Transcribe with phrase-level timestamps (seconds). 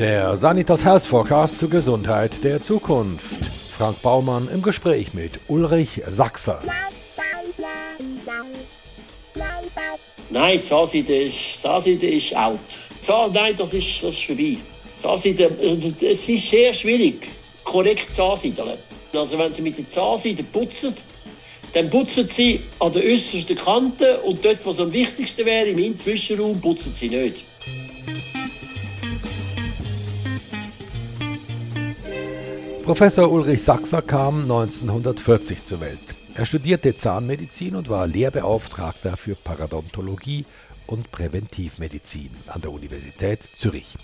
[0.00, 3.46] Der Sanitas Health Forecast zur Gesundheit der Zukunft.
[3.70, 6.60] Frank Baumann im Gespräch mit Ulrich Sachser.
[10.30, 12.58] Nein, Zahnseide ist, Zahnseide ist out.
[13.00, 14.56] Zahn, nein, das ist, das ist vorbei.
[15.00, 17.28] Zahnseide, äh, es ist sehr schwierig,
[17.62, 18.78] korrekt Zahnseideln.
[19.12, 20.92] Also wenn Sie mit der Zahnseide putzen,
[21.72, 26.60] dann putzen Sie an der äußersten Kante und dort, was am wichtigsten wäre, im Zwischenraum,
[26.60, 27.44] putzen Sie nicht.
[32.84, 35.98] Professor Ulrich Sachser kam 1940 zur Welt.
[36.34, 40.44] Er studierte Zahnmedizin und war Lehrbeauftragter für Paradontologie
[40.86, 43.96] und Präventivmedizin an der Universität Zürich.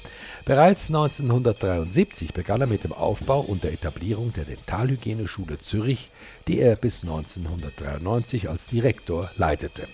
[0.47, 6.09] Bereits 1973 begann er mit dem Aufbau und der Etablierung der Dentalhygieneschule Zürich,
[6.49, 9.89] die er bis 1993 als Direktor leitete.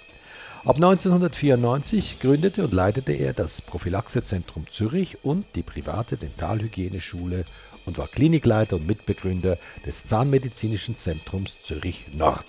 [0.66, 7.44] Ab 1994 gründete und leitete er das Prophylaxezentrum Zürich und die private Dentalhygieneschule
[7.84, 12.44] und war Klinikleiter und Mitbegründer des Zahnmedizinischen Zentrums Zürich Nord.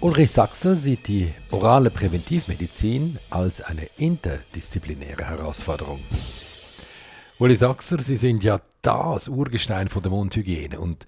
[0.00, 6.00] Ulrich Sachser sieht die orale Präventivmedizin als eine interdisziplinäre Herausforderung.
[7.38, 11.06] Ulrich Sachser, Sie sind ja das Urgestein von der Mundhygiene und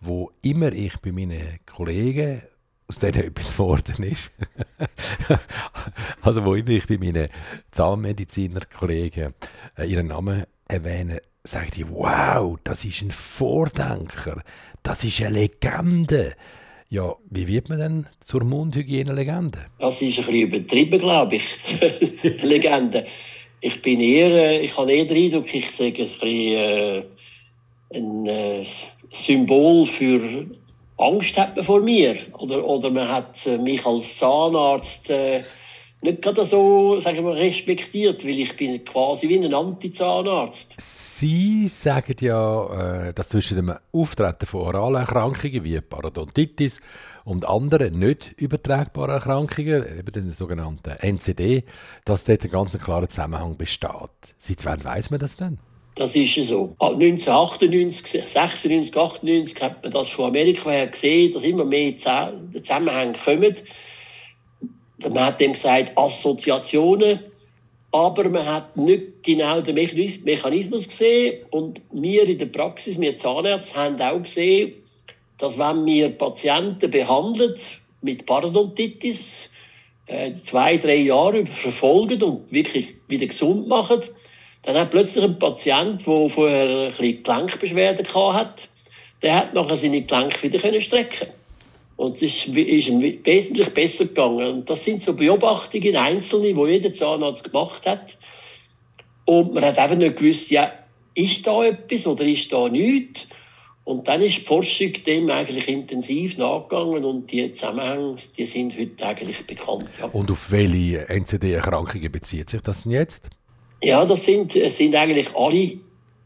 [0.00, 2.42] wo immer ich bei meinen Kollegen
[2.90, 4.32] aus denen etwas geworden ist.
[6.22, 7.28] also wo ich bei meinen
[7.70, 9.32] Zahnmediziner-Kollegen
[9.78, 14.42] äh, ihren Namen erwähne, sagt die, wow, das ist ein Vordenker,
[14.82, 16.34] das ist eine Legende.
[16.88, 19.66] Ja, wie wird man denn zur Mundhygiene-Legende?
[19.78, 21.44] Das ist ein bisschen übertrieben, glaube ich,
[22.42, 23.06] Legende.
[23.60, 27.04] Ich bin eher, äh, ich habe eher den Eindruck, ich sage ein, bisschen, äh,
[27.94, 28.66] ein
[29.12, 30.46] Symbol für
[31.00, 32.16] Angst hat man vor mir.
[32.38, 35.42] Oder, oder man hat äh, mich als Zahnarzt äh,
[36.02, 40.74] nicht gerade so sagen wir, respektiert, weil ich bin quasi wie ein Anti-Zahnarzt.
[40.78, 46.80] Sie sagen ja, äh, dass zwischen dem Auftreten von oralen Erkrankungen wie Parodontitis
[47.24, 51.64] und anderen nicht übertragbaren Erkrankungen, eben den sogenannten NCD,
[52.06, 54.34] dass dort ein ganz klarer Zusammenhang besteht.
[54.38, 55.58] Seit wann weiß man das denn?
[56.00, 56.70] Das ist so.
[56.78, 63.54] 1998, 96, 98 hat man das von Amerika her gesehen, dass immer mehr Zusammenhänge kommen
[65.08, 67.20] man hat dem gesagt Assoziationen,
[67.92, 71.44] aber man hat nicht genau den Mechanismus gesehen.
[71.50, 74.72] Und wir in der Praxis, wir Zahnärzte, haben auch gesehen,
[75.36, 77.54] dass wenn wir Patienten behandeln
[78.00, 79.50] mit Parodontitis,
[80.06, 84.00] äh, zwei, drei Jahre verfolgen und wirklich wieder gesund machen,
[84.62, 88.68] dann hat plötzlich ein Patient, der vorher ein bisschen Gelenkbeschwerden hatte,
[89.22, 91.28] der hat nachher seine Gelenke wieder strecken
[92.00, 94.46] und es ist, ist ihm wesentlich besser gegangen.
[94.46, 98.16] Und das sind so Beobachtungen, einzelne, die jeder Zahnarzt gemacht hat.
[99.26, 100.72] Und man hat einfach nicht gewusst, ja,
[101.14, 103.26] ist da etwas oder ist da nichts?
[103.84, 109.06] Und dann ist die Forschung dem eigentlich intensiv nachgegangen und die Zusammenhänge, die sind heute
[109.06, 109.90] eigentlich bekannt.
[109.98, 110.06] Ja.
[110.06, 113.28] Und auf welche NCD-Erkrankungen bezieht sich das denn jetzt?
[113.82, 115.78] Ja, das sind, sind eigentlich alle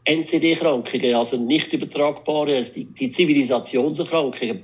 [0.03, 4.61] NCD-Erkrankungen, also nicht übertragbare, die, die Zivilisationserkrankungen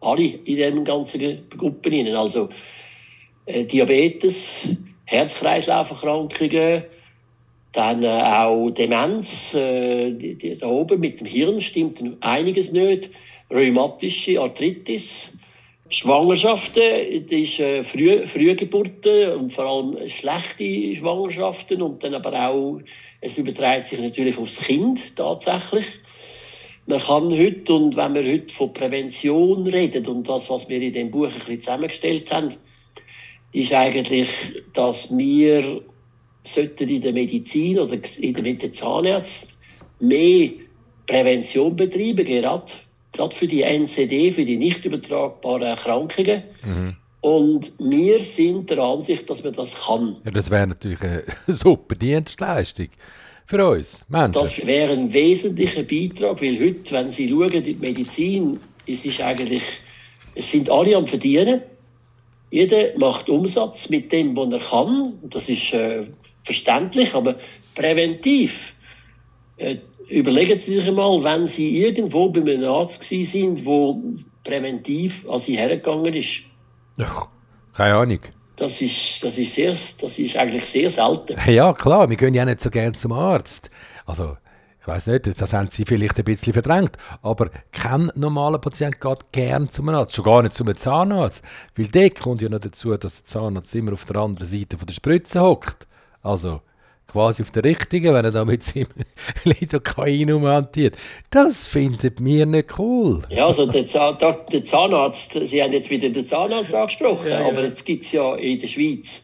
[0.00, 2.14] alle in diesen ganzen Gruppen.
[2.14, 2.48] Also
[3.46, 4.68] äh, Diabetes,
[5.06, 6.84] Herz-Kreislauf-Erkrankungen,
[7.72, 13.10] dann äh, auch Demenz, äh, da oben mit dem Hirn stimmt einiges nicht,
[13.50, 15.32] rheumatische Arthritis,
[15.96, 22.80] Schwangerschaften, das ist äh, Früh, Frühgeburten und vor allem schlechte Schwangerschaften und dann aber auch,
[23.20, 25.86] es überträgt sich natürlich aufs Kind tatsächlich.
[26.86, 30.92] Man kann heute, und wenn wir heute von Prävention reden, und das, was wir in
[30.92, 32.48] dem Buch ein bisschen zusammengestellt haben,
[33.52, 34.28] ist eigentlich,
[34.72, 35.80] dass wir
[36.42, 39.48] sollten in der Medizin oder in der, mit Zahnärzten
[40.00, 40.50] mehr
[41.06, 42.72] Prävention betreiben, gerade,
[43.14, 46.42] gerade für die NCD, für die nicht übertragbaren Erkrankungen.
[46.64, 46.96] Mhm.
[47.20, 50.16] Und wir sind der Ansicht, dass man das kann.
[50.24, 52.88] Ja, das wäre natürlich eine super Dienstleistung
[53.46, 54.32] für uns Menschen.
[54.32, 59.62] Das wäre ein wesentlicher Beitrag, weil heute, wenn Sie schauen, die Medizin, es ist eigentlich,
[60.34, 61.62] es sind alle am Verdienen.
[62.50, 65.14] Jeder macht Umsatz mit dem, was er kann.
[65.22, 66.04] Das ist äh,
[66.42, 67.36] verständlich, aber
[67.74, 68.74] präventiv.
[69.56, 69.76] Äh,
[70.08, 74.02] überlegen Sie sich einmal, wenn Sie irgendwo bei einem Arzt sind, wo
[74.42, 76.42] präventiv an Sie hergegangen ist.
[76.96, 77.26] Ja,
[77.72, 78.20] keine Ahnung.
[78.56, 81.36] Das ist, das, ist sehr, das ist eigentlich sehr selten.
[81.52, 83.68] Ja, klar, wir gehen ja nicht so gerne zum Arzt.
[84.06, 84.36] Also,
[84.80, 86.92] ich weiß nicht, das haben sie vielleicht ein bisschen verdrängt.
[87.22, 90.14] Aber kein normaler Patient geht gern zum Arzt.
[90.14, 91.42] Schon gar nicht zum Zahnarzt.
[91.74, 94.86] Weil der kommt ja noch dazu, dass der Zahnarzt immer auf der anderen Seite von
[94.86, 95.88] der Spritze hockt.
[96.22, 96.60] Also,
[97.14, 98.88] quasi auf der richtigen, wenn er da mit seinem
[99.44, 100.96] Lidocain umhantiert.
[101.30, 103.22] Das findet mir nicht cool.
[103.30, 107.46] Ja, also der, Zahn, der, Zahnarzt, Sie haben jetzt wieder den Zahnarzt angesprochen, ja, ja.
[107.46, 109.22] aber jetzt gibt es ja in der Schweiz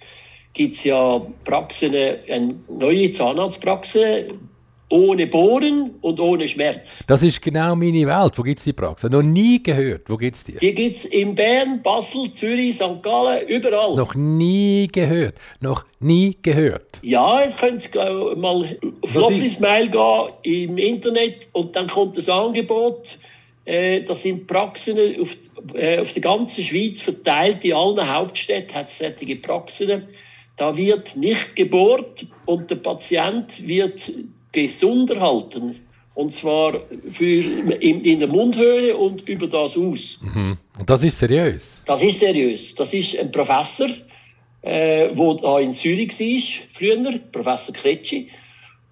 [0.52, 4.50] gibt's ja Praxen, eine neue Zahnarztpraxen,
[4.90, 7.02] ohne Bohren und ohne Schmerz.
[7.06, 8.32] Das ist genau meine Welt.
[8.36, 9.08] Wo gibt es die Praxis?
[9.08, 10.10] Noch nie gehört.
[10.10, 10.56] Wo gibt es die?
[10.56, 13.02] Die gibt es in Bern, Basel, Zürich, St.
[13.02, 13.94] Gallen, überall.
[13.94, 15.36] Noch nie gehört.
[15.60, 17.00] Noch nie gehört.
[17.02, 18.78] Ja, jetzt könnt ihr mal
[19.14, 23.18] auf Mail gehen im Internet und dann kommt das Angebot.
[23.64, 25.36] Äh, das sind Praxen auf,
[25.74, 27.64] äh, auf der ganzen Schweiz verteilt.
[27.64, 30.08] In allen Hauptstädten hat es solche Praxen.
[30.56, 34.10] Da wird nicht gebohrt und der Patient wird
[34.52, 35.76] gesund erhalten.
[36.14, 36.80] Und zwar
[37.10, 37.24] für
[37.80, 40.18] in, in, der Mundhöhle und über das aus.
[40.20, 40.58] Mhm.
[40.78, 41.80] Und das ist seriös?
[41.86, 42.74] Das ist seriös.
[42.74, 43.88] Das ist ein Professor,
[44.62, 48.28] der äh, da in Zürich war, früher, Professor Kretschi.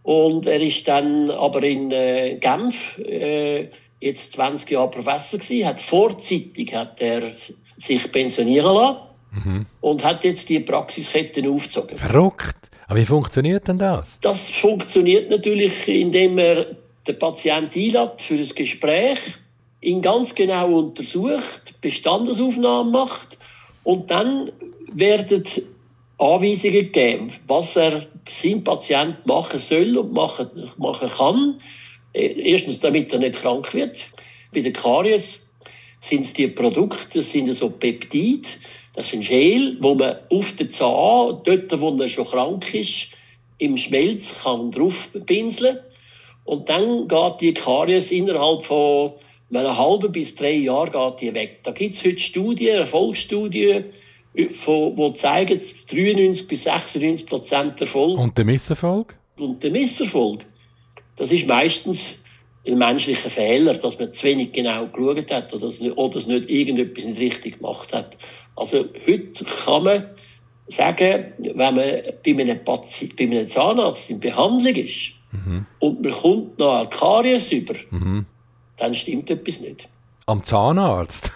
[0.04, 3.68] Und er ist dann aber in äh, Genf äh,
[4.00, 7.32] jetzt 20 Jahre Professor gewesen, hat vorzeitig hat er
[7.76, 8.98] sich pensionieren lassen
[9.44, 9.66] mhm.
[9.80, 11.96] und hat jetzt die Praxisketten aufgezogen.
[11.96, 12.67] Verrückt.
[12.88, 14.18] Aber wie funktioniert denn das?
[14.20, 16.66] Das funktioniert natürlich, indem er
[17.06, 19.18] den Patienten einlädt für ein Gespräch,
[19.82, 23.36] ihn ganz genau untersucht, Bestandesaufnahmen macht
[23.84, 24.50] und dann
[24.92, 25.44] werden
[26.16, 30.48] Anweisungen gegeben, was er sein Patient machen soll und machen,
[30.78, 31.60] machen kann.
[32.14, 34.06] Erstens, damit er nicht krank wird.
[34.52, 35.46] Bei der Karies
[36.00, 38.48] sind es die Produkte, das sind so Peptide,
[38.98, 43.10] das ist ein Gel, wo man auf den Zahn, dort wo er schon krank ist,
[43.58, 45.78] im Schmelz kann drauf pinseln
[46.42, 49.12] und dann geht die Karies innerhalb von
[49.54, 51.60] einem halben bis drei Jahren geht die weg.
[51.62, 53.84] Da gibt es heute Studien, Erfolgsstudien,
[54.34, 54.48] die
[55.14, 55.60] zeigen
[55.90, 58.18] 93 bis 96 Prozent Erfolg.
[58.18, 59.16] Und der Misserfolg?
[59.36, 60.44] Und der Misserfolg,
[61.14, 62.18] das ist meistens
[62.68, 67.04] ein menschlicher Fehler, dass man zu wenig genau geschaut hat oder dass es nicht irgendetwas
[67.04, 68.16] nicht richtig gemacht hat.
[68.56, 70.04] Also heute kann man
[70.68, 75.66] sagen, wenn man bei einem, Patient, bei einem Zahnarzt in Behandlung ist mhm.
[75.78, 78.26] und man kommt noch eine Karies über, mhm.
[78.76, 79.88] dann stimmt etwas nicht.
[80.26, 81.32] Am Zahnarzt?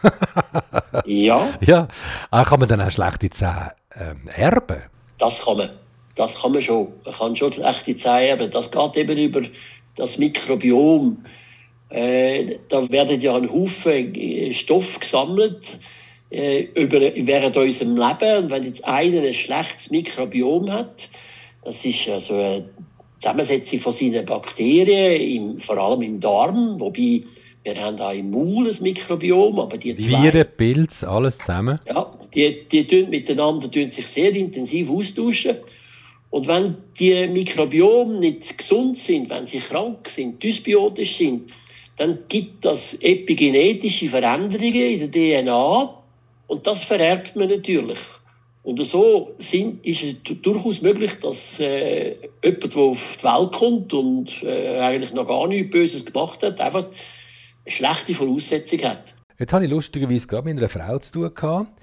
[1.06, 1.48] ja.
[1.62, 1.88] ja.
[2.30, 4.82] Ah, kann man dann auch schlechte Zähne ähm, erben?
[5.16, 5.70] Das kann man.
[6.14, 6.88] Das kann man schon.
[7.06, 8.50] Man kann schon schlechte Zähne erben.
[8.50, 9.40] Das geht eben über
[9.96, 11.24] das Mikrobiom.
[11.90, 14.14] Äh, da werden ja ein Haufen
[14.52, 15.76] Stoff gesammelt,
[16.30, 18.44] äh, über, während unserem Leben.
[18.44, 21.10] Und wenn jetzt einer ein schlechtes Mikrobiom hat,
[21.64, 22.70] das ist also eine
[23.18, 27.22] Zusammensetzung von seinen Bakterien, im, vor allem im Darm, wobei
[27.64, 30.22] wir haben auch im Maul ein Mikrobiom, aber die zwei...
[30.22, 31.78] Viren, Pilz, alles zusammen?
[31.86, 35.58] Ja, die, die tun miteinander tun sich sehr intensiv austauschen.
[36.32, 41.52] Und wenn die Mikrobiome nicht gesund sind, wenn sie krank sind, dysbiotisch sind,
[41.98, 46.02] dann gibt das epigenetische Veränderungen in der DNA,
[46.46, 47.98] und das vererbt man natürlich.
[48.62, 52.14] Und so sind, ist es durchaus möglich, dass äh,
[52.44, 56.60] jemand, der auf die Welt kommt und äh, eigentlich noch gar nichts Böses gemacht hat,
[56.60, 56.86] einfach
[57.66, 59.14] schlechte Voraussetzung hat.
[59.38, 61.81] Jetzt habe ich lustigerweise gerade mit einer Frau zu tun gehabt.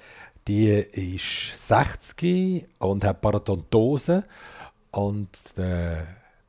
[0.50, 4.24] Die ist 60 und hat Parodontose
[4.90, 5.30] und
[5.60, 5.98] äh,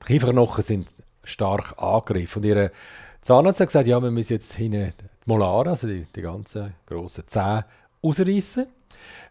[0.02, 0.88] die Kieferknochen sind
[1.22, 2.40] stark angegriffen.
[2.40, 2.72] Und ihre
[3.20, 7.24] Zahnarzt hat gesagt, ja, wir müssen jetzt hinten die Molare, also die, die ganzen grossen
[7.26, 7.66] Zähne,
[8.00, 8.68] ausreißen,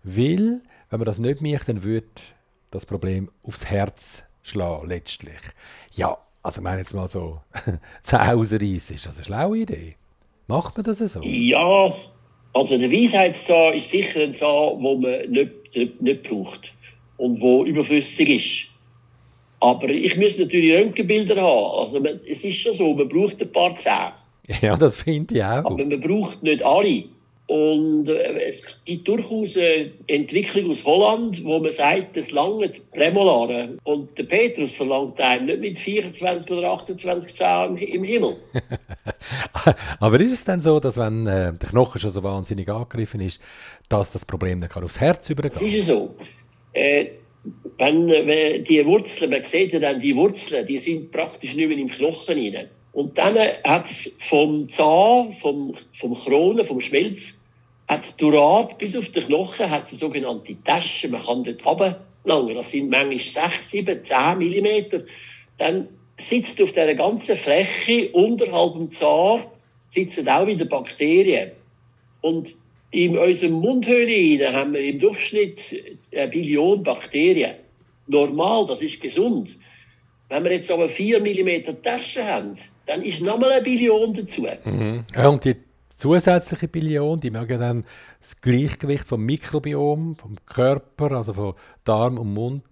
[0.03, 0.61] weil,
[0.91, 2.21] wenn man das nicht macht, dann wird
[2.69, 5.39] das Problem aufs Herz schlagen, letztlich.
[5.93, 7.41] Ja, also ich meine jetzt mal so,
[8.03, 9.95] Zähne ausreißen, ist das eine schlaue Idee?
[10.45, 11.21] Macht man das so?
[11.23, 11.91] Ja,
[12.53, 16.73] also der Weisheitszahn ist sicher ein Zahn, den man nicht, nicht, nicht braucht
[17.17, 18.69] und wo überflüssig ist.
[19.61, 21.79] Aber ich muss natürlich Röntgenbilder haben.
[21.79, 24.13] Also man, es ist schon so, man braucht ein paar Zähne.
[24.61, 25.65] Ja, das finde ich auch.
[25.65, 27.03] Aber man braucht nicht alle.
[27.49, 33.75] Und äh, es gibt durchaus eine Entwicklung aus Holland, wo man sagt, das lange Prämolare.
[33.85, 38.35] Und der Petrus verlangt einem nicht mit 24 oder 28 Zähnen im Himmel.
[39.99, 43.41] Aber ist es denn so, dass wenn äh, der Knochen schon so wahnsinnig angegriffen ist,
[43.89, 45.65] dass das Problem dann aufs Herz übergehen kann?
[45.65, 46.13] Das ist so.
[46.73, 47.07] Äh,
[47.79, 51.79] wenn, wenn die Wurzeln, man sieht ja dann die Wurzeln, die sind praktisch nicht mehr
[51.79, 52.69] im Knochen rein.
[52.91, 57.38] Und dann hat es vom Zahn, vom, vom Kronen, vom Schmelz,
[57.89, 61.11] hat's Durat bis auf den Knochen hat es sogenannte Taschen.
[61.11, 62.55] Man kann dort runterlangen.
[62.55, 65.01] Das sind manchmal 6, 7, 10 Millimeter.
[65.57, 69.41] Dann sitzt auf dieser ganzen Fläche unterhalb dem Zahn
[69.87, 71.51] sitzen auch wieder Bakterien.
[72.21, 72.55] Und
[72.91, 75.75] in unserer Mundhöhle haben wir im Durchschnitt
[76.15, 77.55] eine Billion Bakterien.
[78.05, 79.57] Normal, das ist gesund.
[80.29, 82.53] Wenn wir jetzt aber 4 mm Taschen haben,
[82.85, 84.45] dann ist nochmal eine Billion dazu.
[84.63, 85.05] Mhm.
[85.15, 85.55] Und die
[85.99, 87.83] zusätzliche Billion, die mögen dann
[88.19, 91.53] das Gleichgewicht vom Mikrobiom, vom Körper, also von
[91.83, 92.63] Darm und Mund,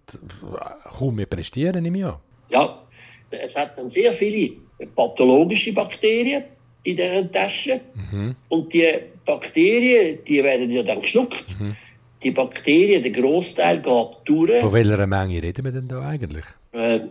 [0.98, 2.22] kaum mehr prestieren im Jahr.
[2.50, 2.81] Ja,
[3.29, 4.53] es hat dann sehr viele
[4.96, 6.43] pathologische Bakterien
[6.84, 7.81] in dieser Tasche.
[8.12, 8.36] Mhm.
[8.48, 8.88] Und die
[9.25, 11.46] Bakterien, die werden ja dann geschluckt.
[11.60, 11.75] Mhm.
[12.24, 14.62] Die Bakterien, der Großteil geht durch.
[14.62, 16.46] Von welcher Menge reden wir denn da eigentlich?
[16.72, 17.01] Äh,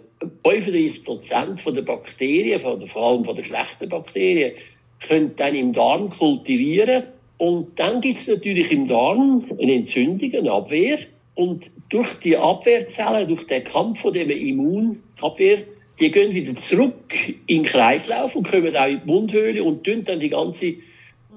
[0.42, 4.52] 35 Prozent der Bakterien, der, vor allem von den schlechten Bakterien,
[5.00, 7.04] können dann im Darm kultivieren.
[7.38, 10.98] Und dann gibt es natürlich im Darm eine Entzündung, eine Abwehr.
[11.34, 15.64] Und durch die Abwehrzellen, durch den Kampf von dem Immunabwehr,
[15.98, 17.14] die gehen wieder zurück
[17.46, 20.74] in den Kreislauf und kommen auch in die Mundhöhle und tun dann die ganze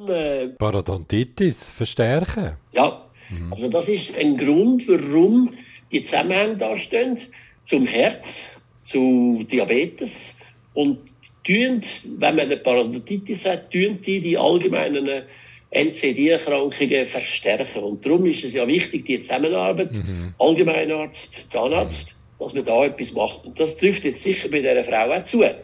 [0.08, 2.58] äh, Parodontitis verstärken.
[2.74, 3.51] Ja, mhm.
[3.51, 5.51] also das ist ein Grund, warum
[5.92, 7.18] die Zusammenhänge da stehen
[7.63, 8.51] zum Herz,
[8.84, 10.36] zu Diabetes
[10.74, 11.00] und
[11.43, 11.81] tun,
[12.17, 15.24] wenn man eine Parodontitis hat, tun die die allgemeinen
[15.72, 17.84] NCD-Erkrankungen verstärken.
[17.84, 20.34] Und darum ist es ja wichtig, die Zusammenarbeit, mhm.
[20.39, 22.43] Allgemeinarzt, Zahnarzt, mhm.
[22.43, 23.46] dass man da etwas macht.
[23.46, 25.39] Und das trifft jetzt sicher bei dieser Frau auch zu.
[25.39, 25.60] Könnte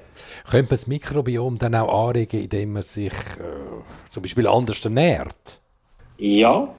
[0.51, 5.59] man das Mikrobiom dann auch anregen, indem man sich äh, zum Beispiel anders ernährt?
[6.17, 6.77] Ja,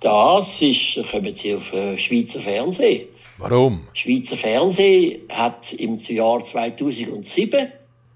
[0.00, 3.08] das ist, kommen Sie auf äh, Schweizer Fernsehen.
[3.38, 3.88] Warum?
[3.92, 7.68] Schweizer Fernsehen hat im Jahr 2007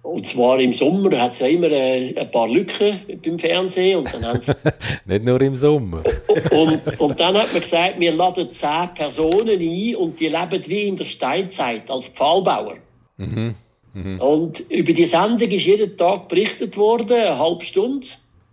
[0.03, 3.99] und zwar im Sommer hat es ja immer äh, ein paar Lücken beim Fernsehen.
[3.99, 4.41] Und dann
[5.07, 6.03] Nicht nur im Sommer.
[6.51, 10.89] und, und dann hat man gesagt, wir laden zehn Personen ein und die leben wie
[10.89, 12.75] in der Steinzeit als Pfahlbauer.
[13.17, 13.55] Mhm.
[13.95, 14.21] Mhm.
[14.21, 18.07] Und über die Sendung ist jeden Tag berichtet worden, eine halbe Stunde.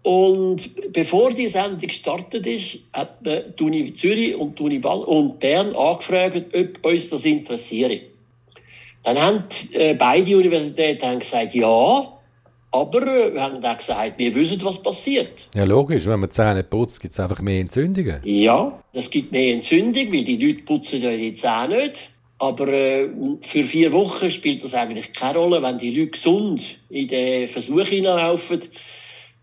[0.03, 5.00] Und bevor die Sendung gestartet ist, hat man die Uni Zürich und die Uni Ball
[5.00, 8.01] und Bern angefragt, ob uns das interessiert.
[9.03, 12.20] Dann haben äh, beide Universitäten haben gesagt, ja,
[12.72, 15.48] aber äh, wir haben dann gesagt, wir wissen, was passiert.
[15.56, 16.06] Ja, logisch.
[16.06, 18.22] Wenn man Zähne putzt, gibt es einfach mehr Entzündungen.
[18.24, 22.12] Ja, es gibt mehr Entzündung, weil die Leute putzen ja die Zähne nicht.
[22.38, 23.10] Aber äh,
[23.41, 25.62] für vier Wochen spielt das eigentlich keine Rolle.
[25.62, 28.62] Wenn die Leute gesund in den Versuch hineinlaufen,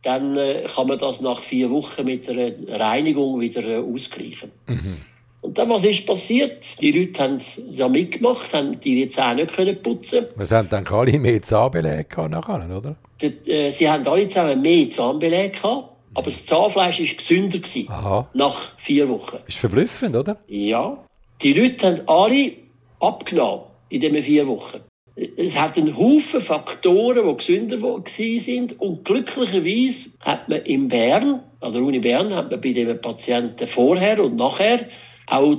[0.02, 4.52] dann äh, kann man das nach vier Wochen mit einer Reinigung wieder äh, ausgleichen.
[4.66, 4.96] Mhm.
[5.42, 6.80] Und dann, was ist passiert?
[6.80, 7.40] Die Leute haben
[7.70, 10.26] ja mitgemacht, haben ihre Zähne nicht können putzen.
[10.34, 12.96] Was haben dann alle mehr Zahnbeleg nachher, oder?
[13.20, 17.88] Die, äh, sie haben alle zusammen mehr Zahnbeleg gehabt, aber das Zahnfleisch war gesünder gewesen,
[17.88, 18.28] Aha.
[18.34, 19.38] nach vier Wochen.
[19.46, 20.38] Ist verblüffend, oder?
[20.48, 20.98] Ja.
[21.42, 22.52] Die Leute haben alle
[23.00, 24.80] abgenommen in diesen vier Wochen.
[25.14, 28.70] Es hat einen Haufen Faktoren, die gesünder waren.
[28.78, 33.66] Und glücklicherweise hat man in Bern, an der Uni Bern, hat man bei den Patienten
[33.66, 34.86] vorher und nachher
[35.26, 35.56] auch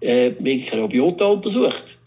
[0.00, 1.98] die äh, Mikrobiota untersucht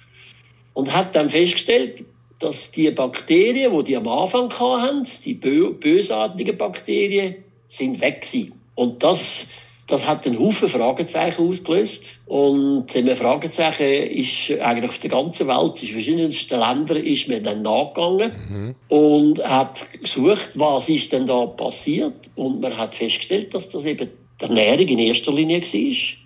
[0.74, 2.06] und hat dann festgestellt,
[2.39, 7.36] dass die Bakterien, die die am Anfang hatten, die bösartigen Bakterien,
[7.68, 8.53] sind weg sind.
[8.75, 9.48] Und das,
[9.88, 12.13] das hat einen Haufen Fragezeichen ausgelöst.
[12.25, 17.62] Und dem Fragezeichen ist eigentlich auf der ganzen Welt, in verschiedensten Ländern, ist man dann
[17.62, 18.75] nachgegangen mhm.
[18.89, 22.32] und hat gesucht, was ist denn da passiert.
[22.36, 24.10] Und man hat festgestellt, dass das eben
[24.41, 26.21] die Ernährung in erster Linie war.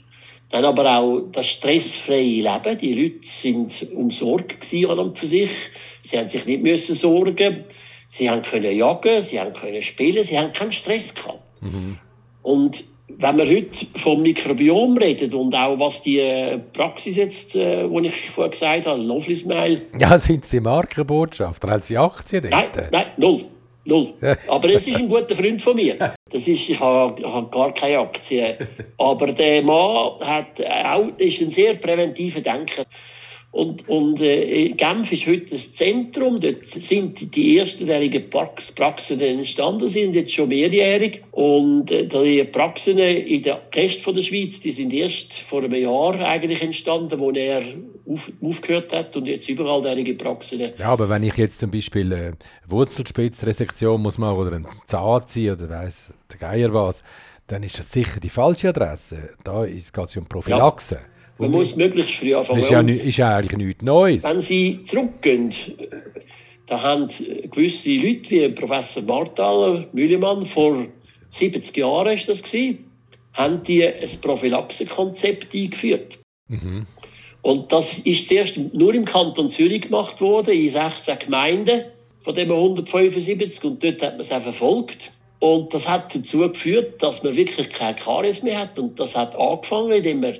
[0.50, 2.78] Dann aber auch das stressfreie Leben.
[2.78, 5.52] Die Leute sind umsorgt an und für sich.
[6.02, 7.66] Sie haben sich nicht müssen sorgen.
[8.08, 11.62] Sie haben können jagen, sie haben können spielen, sie haben keinen Stress gehabt.
[11.62, 11.98] Mhm.
[12.44, 17.88] Und wenn wir heute vom Mikrobiom reden und auch was die äh, Praxis jetzt, äh,
[17.88, 19.82] die ich vorher gesagt habe, Lovely Smile.
[20.00, 21.70] Ja, sind Sie Markenbotschafter?
[21.70, 22.48] Haben Sie Aktien?
[22.50, 23.46] Nein, nein, null.
[23.86, 24.14] Null.
[24.48, 26.16] Aber es ist ein guter Freund von mir.
[26.30, 28.56] Das ist, ich habe, ich habe gar keine Aktien.
[28.98, 32.86] Aber der Mann hat auch, ist ein sehr präventiver Denker.
[33.56, 36.42] Und, und äh, Genf ist heute das Zentrum.
[36.42, 41.24] Dort sind die ersten derartigen Praxen entstanden, sind jetzt schon mehrjährig.
[41.32, 46.20] Und äh, die Praxen in der Rest der Schweiz, die sind erst vor einem Jahr
[46.20, 47.64] eigentlich entstanden, wo er
[48.06, 50.60] auf, aufgehört hat und jetzt überall derartige Praxen.
[50.78, 52.34] Ja, aber wenn ich jetzt zum Beispiel äh,
[52.68, 57.04] Wurzelspitzresektion muss machen oder einen Zahn ziehen oder weiss der Geier was,
[57.48, 59.30] dann ist das sicher die falsche Adresse.
[59.46, 60.96] Da geht es um Prophylaxe.
[60.96, 61.15] Ja.
[61.38, 62.60] Man muss möglichst früh anfangen.
[62.60, 64.24] Das ist ja, ist ja eigentlich nichts Neues.
[64.24, 65.54] Wenn Sie zurückgehen,
[66.66, 67.08] da haben
[67.52, 70.86] gewisse Leute wie Professor Marthaler, Mühlemann, vor
[71.30, 72.86] 70 Jahren ist das gewesen,
[73.34, 76.20] haben die ein Prophylaxekonzept eingeführt.
[76.48, 76.86] Mhm.
[77.42, 81.84] Und das ist zuerst nur im Kanton Zürich gemacht worden, in 16 Gemeinden
[82.20, 85.12] von dem 175 und dort hat man es auch verfolgt.
[85.40, 89.36] Und das hat dazu geführt, dass man wirklich keine Karies mehr hat und das hat
[89.36, 90.38] angefangen, indem man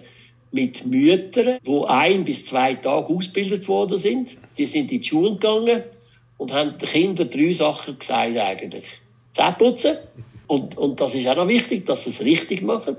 [0.56, 4.38] mit Müttern, die ein bis zwei Tage ausgebildet worden sind.
[4.58, 5.84] Die sind in die Schule gegangen
[6.38, 8.86] und haben den Kindern drei Sachen gesagt eigentlich.
[9.34, 9.98] Zähne putzen.
[10.48, 12.96] Und, und das ist auch noch wichtig, dass sie es richtig machen.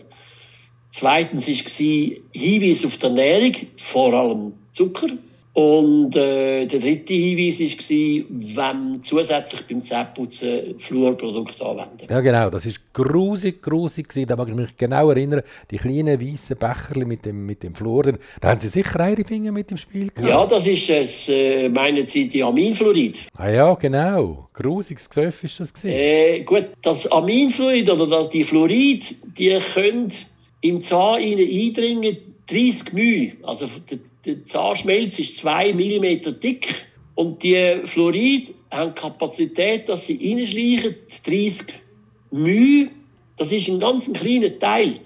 [0.90, 5.08] Zweitens war Hinweis auf die Ernährung, vor allem Zucker.
[5.56, 12.06] Und äh, der dritte Hinweis war, wenn zusätzlich beim Zähneputzen Fluorprodukte anwenden.
[12.10, 12.50] Ja, genau.
[12.50, 14.12] Das war grusig, grusig.
[14.26, 15.40] Da mag ich mich genau erinnern.
[15.70, 18.02] Die kleinen weißen Becher mit dem, mit dem Fluor.
[18.38, 20.28] Da haben Sie sicher ihre Finger mit dem Spiel gehabt.
[20.28, 23.26] Ja, das ist es, äh, meinen Sie, die Aminfluorid.
[23.38, 24.50] Ah ja, genau.
[24.52, 30.12] Grusiges Gesöff ist das Äh, gut, das Aminfluorid oder die Fluorid, die können
[30.60, 33.32] im Zahn eindringen 30 μ.
[33.42, 33.66] Also
[34.24, 40.96] der Zahnschmelz ist 2 mm dick und die Fluorid haben die Kapazität, dass sie reinschleichen,
[41.24, 41.66] 30
[42.30, 42.88] μ.
[43.36, 44.98] Das ist ein ganz kleiner Teil.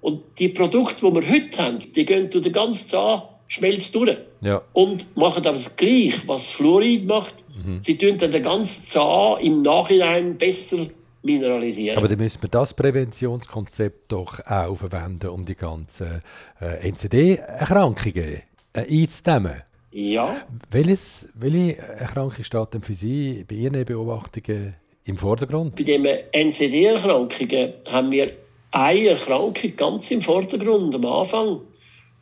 [0.00, 4.16] Und die Produkte, die wir heute haben, die gehen durch den ganzen Zahnschmelz durch.
[4.40, 4.62] Ja.
[4.72, 7.34] Und machen aber das Gleiche, was Fluorid macht.
[7.64, 7.80] Mhm.
[7.80, 10.88] Sie tun dann den ganzen Zahn im Nachhinein besser
[11.22, 11.98] mineralisieren.
[11.98, 16.22] Aber dann müssen wir das Präventionskonzept doch auch verwenden, um die ganzen
[16.60, 19.62] äh, NCD-Erkrankungen äh, einzudämmen.
[19.92, 20.36] Ja.
[20.70, 24.74] Welches, welche Erkrankung steht denn für Sie bei Ihren Beobachtungen
[25.04, 25.76] im Vordergrund?
[25.76, 28.32] Bei den NCD-Erkrankungen haben wir
[28.70, 31.60] eine Erkrankung ganz im Vordergrund am Anfang,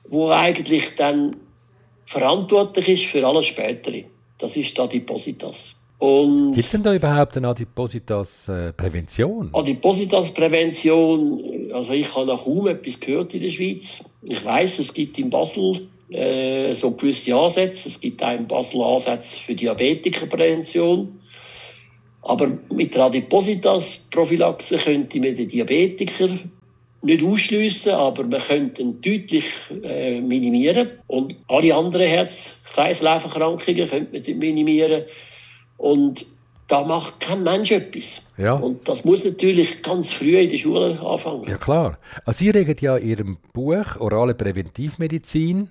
[0.08, 1.36] wo eigentlich dann
[2.04, 4.04] verantwortlich ist für alles Spätere.
[4.38, 5.79] Das ist die Adipositas.
[6.00, 9.50] Gibt es denn da überhaupt eine Adipositas-Prävention?
[9.52, 14.02] Adipositas-Prävention, also ich habe noch kaum etwas gehört in der Schweiz.
[14.22, 17.90] Ich weiß, es gibt in Basel äh, so gewisse Ansätze.
[17.90, 21.20] Es gibt auch in Basel Ansätze für Diabetikerprävention.
[22.22, 26.30] Aber mit der Adipositas-Prophylaxe könnte man den Diabetiker
[27.02, 29.44] nicht ausschliessen, aber man könnte ihn deutlich
[29.82, 30.92] äh, minimieren.
[31.08, 35.02] Und alle anderen Herz-Kreislauf-Erkrankungen könnte man minimieren.
[35.80, 36.26] Und
[36.68, 38.22] da macht kein Mensch etwas.
[38.36, 38.52] Ja.
[38.52, 41.48] Und das muss natürlich ganz früh in der Schule anfangen.
[41.48, 41.98] Ja, klar.
[42.24, 45.70] Also Sie regen ja in Ihrem Buch Orale Präventivmedizin,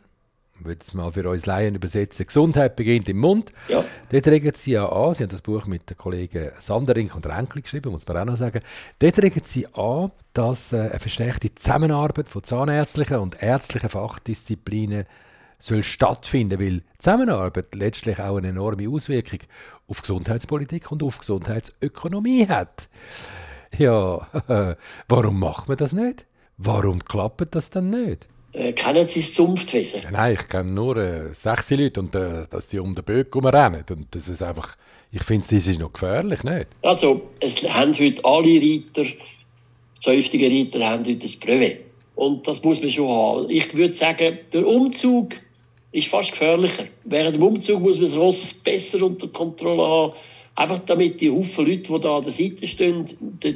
[0.59, 3.53] ich würde es mal für uns Laien übersetzen, Gesundheit beginnt im Mund.
[3.69, 3.85] Ja.
[4.09, 7.61] Dort regen Sie ja an, Sie haben das Buch mit den Kollegen Sanderink und Renkli
[7.61, 8.61] geschrieben, muss man auch noch sagen.
[8.97, 15.05] Dort regen Sie an, dass äh, eine verstärkte Zusammenarbeit von zahnärztlichen und ärztlichen Fachdisziplinen
[15.59, 19.39] soll stattfinden, weil Zusammenarbeit letztlich auch eine enorme Auswirkung
[19.87, 22.89] auf Gesundheitspolitik und auf Gesundheitsökonomie hat.
[23.77, 24.27] Ja,
[25.07, 26.25] warum macht man das nicht?
[26.57, 28.27] Warum klappt das dann nicht?
[28.51, 30.01] Äh, kennen Sie das Zunftwesen?
[30.11, 33.85] Nein, ich kenne nur äh, sechs Leute und äh, dass die um den Böck rennen.
[33.89, 34.75] Und das ist einfach,
[35.11, 36.67] ich finde, das ist noch gefährlich, nicht?
[36.81, 39.05] Also, es haben heute alle Reiter,
[40.01, 41.81] zünftige Reiter haben heute das Brevet.
[42.15, 43.49] Und das muss man schon haben.
[43.49, 45.35] Ich würde sagen, der Umzug
[45.91, 46.85] ist fast gefährlicher.
[47.05, 50.13] Während dem Umzug muss man das Ross besser unter Kontrolle haben.
[50.55, 53.05] Einfach damit die Haufen Leute, die da an der Seite stehen,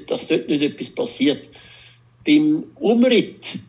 [0.07, 1.49] dass dort nicht etwas passiert.
[2.25, 3.59] Beim Umritt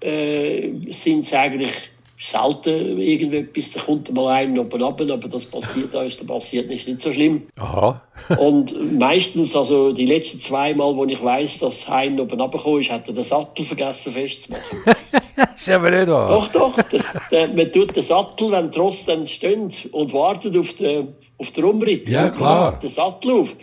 [0.00, 1.91] äh, sind es eigentlich
[2.22, 3.72] selten irgendetwas.
[3.72, 7.12] Da kommt mal einer oben ab, aber das passiert uns, das passiert nicht, nicht so
[7.12, 7.48] schlimm.
[7.58, 8.00] Aha.
[8.38, 12.92] und meistens, also die letzten zwei Mal, wo ich weiß, dass einer oben abgekommen ist,
[12.92, 14.78] hat er den Sattel vergessen festzumachen.
[15.54, 16.28] ist aber nicht wahr.
[16.28, 16.76] Doch, doch.
[16.90, 21.08] Das, der, man tut den Sattel, wenn trotzdem steht und wartet auf den,
[21.38, 22.08] auf den Umritt.
[22.08, 22.78] Ja, klar.
[22.80, 23.56] Den Sattel auf.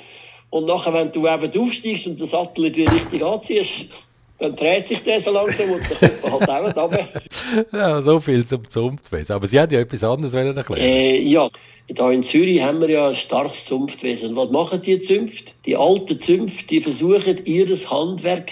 [0.50, 3.86] Und nachher, wenn du eben aufsteigst und den Sattel nicht richtig anziehst,
[4.40, 7.08] dann dreht sich der so langsam und dann kommt man halt auch runter.
[7.74, 9.36] ja, so viel zum Zunftwesen.
[9.36, 11.50] Aber Sie haben ja etwas anderes erklären äh, Ja,
[11.88, 14.36] hier in Zürich haben wir ja ein starkes Zunftwesen.
[14.36, 15.52] Was machen die Zünfte?
[15.66, 18.52] Die alten Zünfte, die versuchen, ihr Handwerk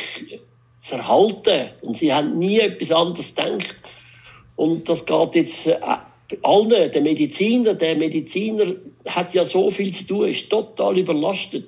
[0.74, 1.70] zu erhalten.
[1.82, 3.76] Und sie haben nie etwas anderes gedacht.
[4.58, 5.78] Und das geht jetzt äh,
[6.44, 6.92] allen.
[6.92, 8.74] Der Mediziner, der Mediziner
[9.08, 11.66] hat ja so viel zu tun, ist total überlastet.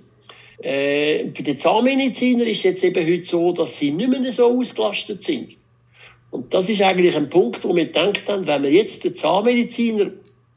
[0.61, 4.59] Äh, bei den Zahnmedizinern ist es jetzt eben heute so, dass sie nicht mehr so
[4.59, 5.55] ausgelastet sind.
[6.31, 10.11] Und das ist eigentlich ein Punkt, wo wir gedacht haben, wenn wir jetzt den Zahnmediziner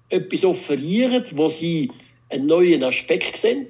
[0.09, 1.91] etwas offerieren, wo sie
[2.29, 3.67] einen neuen Aspekt sehen.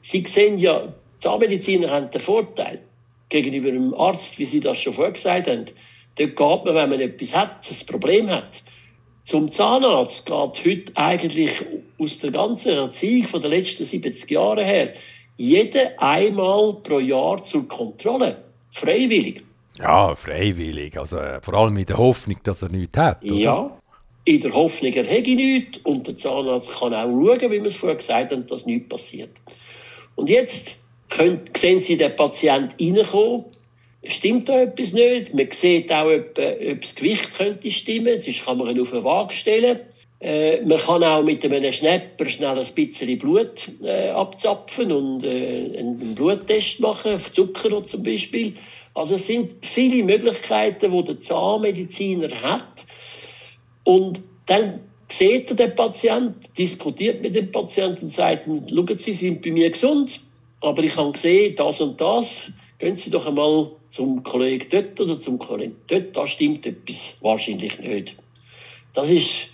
[0.00, 2.80] Sie sehen ja, Zahnmediziner haben den Vorteil
[3.28, 5.66] gegenüber einem Arzt, wie Sie das schon vorher gesagt haben.
[6.16, 8.62] Dort geht man, wenn man etwas hat, ein Problem hat.
[9.24, 11.52] Zum Zahnarzt geht heute eigentlich
[11.98, 14.92] aus der ganzen Erziehung von den letzten 70 Jahren her
[15.42, 18.36] jeder einmal pro Jahr zur Kontrolle.
[18.70, 19.42] Freiwillig.
[19.76, 20.96] Ja, freiwillig.
[20.96, 23.24] Also äh, vor allem in der Hoffnung, dass er nichts hat.
[23.24, 23.34] Oder?
[23.34, 23.78] Ja,
[24.24, 25.80] in der Hoffnung, er hätte nichts.
[25.82, 29.30] Und der Zahnarzt kann auch schauen, wie wir es vorher gesagt haben, dass nichts passiert.
[30.14, 30.78] Und jetzt
[31.08, 33.44] können, sehen Sie den Patienten reinkommen.
[34.04, 35.34] stimmt da etwas nicht.
[35.34, 38.20] Man sieht auch, ob, ob das Gewicht könnte stimmen.
[38.20, 39.80] Sonst kann man ihn auf eine Waage stellen.
[40.22, 45.76] Äh, man kann auch mit einem Schnapper schnell ein bisschen Blut äh, abzapfen und äh,
[45.76, 48.54] einen Bluttest machen, auf Zucker zum Beispiel.
[48.94, 52.86] Also es sind viele Möglichkeiten, die der Zahnmediziner hat.
[53.82, 59.12] Und dann sieht er den Patienten, diskutiert mit dem Patienten und sagt, schauen Sie, Sie
[59.12, 60.20] sind bei mir gesund,
[60.60, 65.18] aber ich habe gesehen, das und das, gehen Sie doch einmal zum Kollegen dort oder
[65.18, 68.16] zum Kollegen dort, da stimmt etwas wahrscheinlich nicht.
[68.94, 69.48] Das ist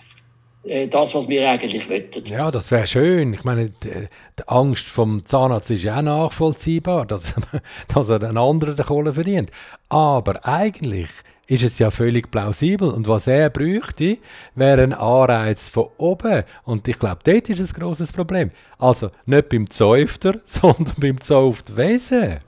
[0.63, 2.25] das, was wir eigentlich wollten.
[2.25, 3.33] Ja, das wäre schön.
[3.33, 7.33] Ich meine, die, die, Angst vom Zahnarzt ist ja auch nachvollziehbar, dass,
[7.93, 9.51] dass er einen anderen die Kohle verdient.
[9.87, 11.07] Aber eigentlich
[11.49, 12.91] ist es ja völlig plausibel.
[12.91, 14.17] Und was er bräuchte,
[14.55, 16.43] wäre ein Anreiz von oben.
[16.63, 18.51] Und ich glaube, dort ist ein grosses Problem.
[18.77, 22.39] Also nicht beim Zäufter, sondern beim Zauftwesen.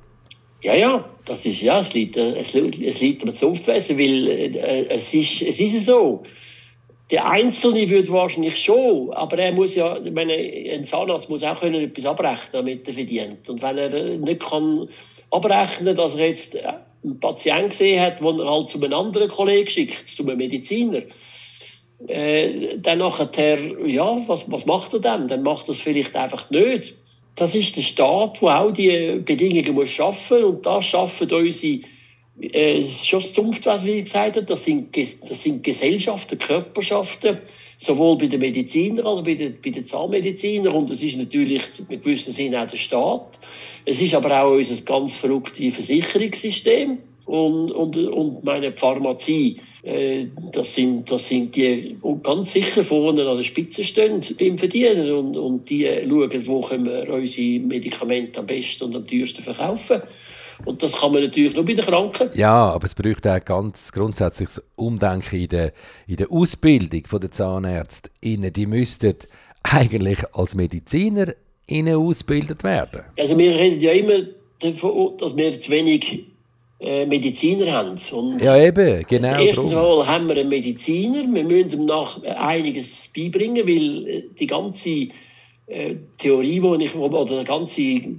[0.62, 4.88] Ja, ja, das ist ja, es liegt, es liegt, es liegt am Zunftwesen, weil äh,
[4.90, 6.22] es, ist, es ist so.
[7.12, 11.60] Der Einzelne würde wahrscheinlich schon, aber er muss ja, ich meine, ein Zahnarzt muss auch
[11.60, 13.50] können etwas abrechnen, damit er verdient.
[13.50, 14.88] Und wenn er nicht kann
[15.30, 16.56] abrechnen, dass er jetzt
[17.04, 21.02] einen Patienten gesehen hat, den er halt zu einem anderen Kollegen schickt, zu einem Mediziner,
[22.08, 25.28] äh, dann nachher, ja, was, was macht er dann?
[25.28, 26.96] Dann macht er es vielleicht einfach nicht.
[27.36, 31.82] Das ist der Staat, der auch die Bedingungen muss schaffen und das schaffen unsere
[32.40, 37.40] äh, schon stumpft, was wie gesagt habe, das sind, das sind Gesellschaften, Körperschaften,
[37.78, 40.74] sowohl bei den Medizinern als auch bei den, bei den Zahnmedizinern.
[40.74, 43.40] Und es ist natürlich in gewissem Sinne auch der Staat.
[43.86, 49.60] Es ist aber auch unser ganz verrücktes Versicherungssystem und, und, und meine Pharmazie.
[49.84, 55.12] Äh, das, sind, das sind die ganz sicher vorne an der Spitze stehen beim Verdienen
[55.12, 60.02] und, und die schauen, wo können wir unsere Medikamente am besten und am teuersten verkaufen.
[60.66, 62.30] Und das kann man natürlich nur bei den Kranken.
[62.34, 65.74] Ja, aber es braucht auch ganz grundsätzliches Umdenken in der,
[66.08, 68.10] in der Ausbildung der Zahnärzte.
[68.24, 69.16] Die müssten
[69.64, 71.34] eigentlich als Mediziner
[71.96, 73.04] ausgebildet werden.
[73.18, 74.26] Also wir reden ja immer
[74.60, 76.26] davon, dass wir zu wenig
[76.80, 77.96] äh, Mediziner haben.
[78.12, 79.40] Und ja, eben, genau.
[79.40, 81.24] Erstens haben wir einen Mediziner.
[81.32, 85.08] Wir müssen ihm nach einiges beibringen, weil äh, die ganze
[85.68, 88.16] äh, Theorie, die ich, oder die ganze äh,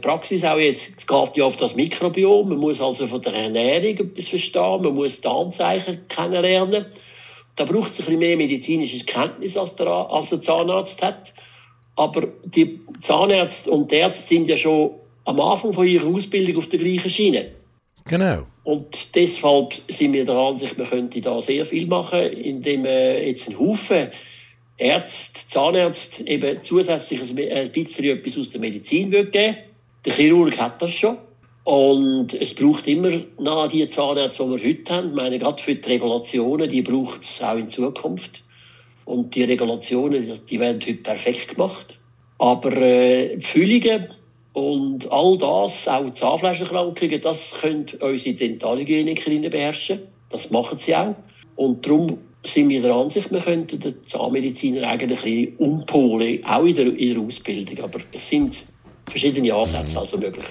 [0.00, 2.48] Praxis auch jetzt geht ja auf das Mikrobiom.
[2.48, 6.86] Man muss also von der Ernährung etwas verstehen, man muss die Anzeichen kennenlernen.
[7.54, 11.34] Da braucht es ein bisschen mehr medizinisches Kenntnis, als der, als der Zahnarzt hat.
[11.96, 14.92] Aber die Zahnärzte und die Ärzte sind ja schon
[15.24, 17.50] am Anfang von ihrer Ausbildung auf der gleichen Schiene.
[18.06, 18.46] Genau.
[18.64, 23.48] Und deshalb sind wir der Ansicht, man könnte da sehr viel machen, indem man jetzt
[23.48, 24.08] einen Haufen
[24.78, 29.56] Ärzte, Zahnärzte eben zusätzlich ein bisschen etwas aus der Medizin geben
[30.04, 31.18] Der Chirurg hat das schon.
[31.64, 35.08] Und es braucht immer noch die Zahnärzte, die wir heute haben.
[35.08, 38.44] Ich meine, gerade für die Regulationen, die braucht es auch in Zukunft.
[39.04, 41.98] Und die Regulationen, die werden heute perfekt gemacht.
[42.38, 44.06] Aber äh, Füllungen
[44.52, 50.02] und all das, auch Zahnfleischerkrankungen, das können unsere Dentalhygienikerinnen beherrschen.
[50.30, 51.16] Das machen sie auch.
[51.56, 56.64] Und darum sind wir der Ansicht, wir könnten den Zahnmediziner eigentlich ein bisschen umpolen, auch
[56.64, 57.84] in der, in der Ausbildung.
[57.84, 58.64] Aber es sind
[59.08, 59.98] verschiedene Ansätze mhm.
[59.98, 60.46] also möglich.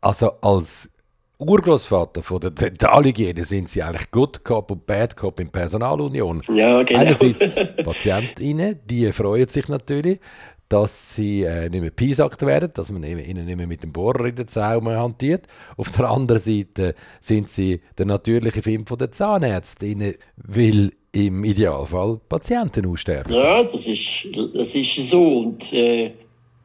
[0.00, 0.90] Also als
[1.38, 6.42] Urgroßvater von der Dentalhygiene sind Sie eigentlich Good Cop und Bad Cop in Personalunion.
[6.52, 7.00] Ja, genau.
[7.00, 10.20] Einerseits Patientinnen, die freuen sich natürlich,
[10.68, 14.26] dass sie äh, nicht mehr piesackt werden, dass man ihnen nicht mehr mit dem Bohrer
[14.26, 15.46] in den Zaun hantiert.
[15.76, 22.86] Auf der anderen Seite sind sie der natürliche Film der Zahnärztinnen, weil im Idealfall Patienten
[22.86, 23.32] aussterben.
[23.32, 25.38] Ja, das ist, das ist so.
[25.38, 26.12] Und äh,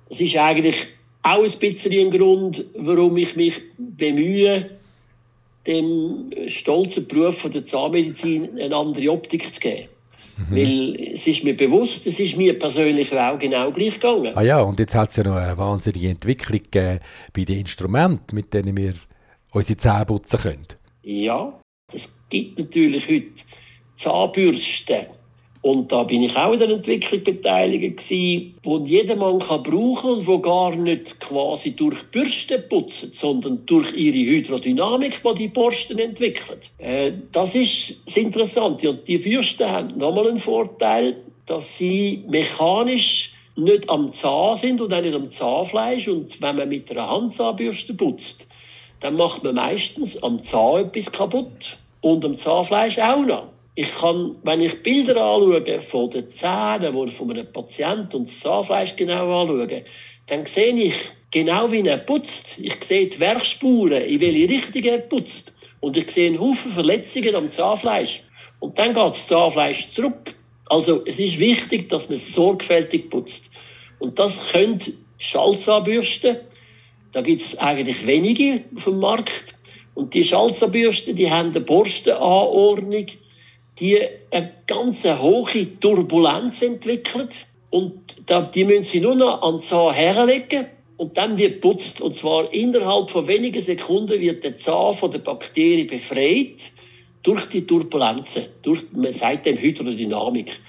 [0.09, 0.87] das ist eigentlich
[1.21, 4.71] auch ein bisschen ein Grund, warum ich mich bemühe,
[5.67, 9.87] dem stolzen Beruf der Zahnmedizin eine andere Optik zu geben.
[10.37, 10.55] Mhm.
[10.55, 14.31] Weil es ist mir bewusst, es ist mir persönlich auch genau gleich gegangen.
[14.35, 16.99] Ah ja, und jetzt hat es ja noch eine wahnsinnige Entwicklung gegeben
[17.33, 18.95] bei den Instrumenten, mit denen wir
[19.51, 20.67] unsere Zähne putzen können.
[21.03, 21.59] Ja,
[21.93, 23.43] es gibt natürlich heute
[23.99, 25.07] Zahnbürsten.
[25.61, 30.27] Und da bin ich auch in der Entwicklung beteiligt gewesen, wo jedermann kann brauchen und
[30.27, 36.59] wo gar nicht quasi durch Bürsten putzen, sondern durch ihre Hydrodynamik, die die Borsten entwickeln.
[36.77, 38.89] Äh, das ist das Interessante.
[38.89, 44.93] Und die Bürsten haben nochmal einen Vorteil, dass sie mechanisch nicht am Zahn sind und
[44.93, 46.07] auch nicht am Zahnfleisch.
[46.07, 48.47] Und wenn man mit einer Handzahnbürste putzt,
[49.01, 53.47] dann macht man meistens am Zahn etwas kaputt und am Zahnfleisch auch noch.
[53.81, 58.41] Ich kann, wenn ich Bilder anschaue von den Zähnen, die von einem Patienten und das
[58.41, 59.85] Zahnfleisch genau anschaue,
[60.25, 60.95] dann sehe ich
[61.31, 62.57] genau, wie er putzt.
[62.59, 65.53] Ich sehe die Werkspuren, in welche Richtung er putzt.
[65.79, 68.23] Und ich sehe einen Haufen Verletzungen am Zahnfleisch.
[68.59, 70.35] Und dann geht das Zahnfleisch zurück.
[70.65, 73.49] Also es ist wichtig, dass man sorgfältig putzt.
[73.99, 74.79] Und das können
[75.19, 76.35] Schallzahnbürsten.
[77.13, 79.55] Da gibt es eigentlich wenige auf dem Markt.
[79.95, 83.05] Und die Schallzahnbürsten, die haben eine Borstenanordnung,
[83.79, 83.99] die
[84.31, 87.47] eine ganz hohe Turbulenz entwickelt.
[87.69, 88.15] Und
[88.55, 90.65] die müssen sie nur noch an den Zahn herlegen
[90.97, 92.01] und dann wird putzt.
[92.01, 96.71] Und zwar innerhalb von wenigen Sekunden wird der Zahn von der Bakterie befreit
[97.23, 100.59] durch die Turbulenzen, durch, man sagt dem Hydrodynamik.